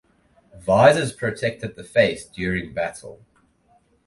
[0.57, 3.21] Visors protected the face during battle.